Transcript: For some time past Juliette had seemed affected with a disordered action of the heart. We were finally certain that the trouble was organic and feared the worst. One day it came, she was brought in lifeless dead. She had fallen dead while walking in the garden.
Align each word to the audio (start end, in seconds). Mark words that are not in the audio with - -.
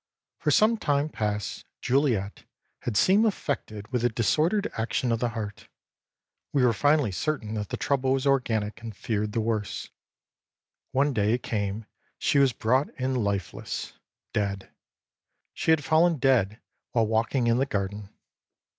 For 0.39 0.49
some 0.49 0.77
time 0.77 1.09
past 1.09 1.63
Juliette 1.79 2.45
had 2.85 2.97
seemed 2.97 3.23
affected 3.27 3.87
with 3.91 4.03
a 4.03 4.09
disordered 4.09 4.65
action 4.75 5.11
of 5.11 5.19
the 5.19 5.29
heart. 5.37 5.67
We 6.51 6.65
were 6.65 6.73
finally 6.73 7.11
certain 7.11 7.53
that 7.53 7.69
the 7.69 7.77
trouble 7.77 8.13
was 8.13 8.25
organic 8.25 8.81
and 8.81 8.97
feared 8.97 9.33
the 9.33 9.41
worst. 9.41 9.91
One 10.91 11.13
day 11.13 11.33
it 11.33 11.43
came, 11.43 11.85
she 12.17 12.39
was 12.39 12.51
brought 12.51 12.89
in 12.99 13.13
lifeless 13.13 13.93
dead. 14.33 14.71
She 15.53 15.69
had 15.69 15.83
fallen 15.85 16.17
dead 16.17 16.59
while 16.93 17.05
walking 17.05 17.45
in 17.45 17.57
the 17.59 17.67
garden. 17.67 18.09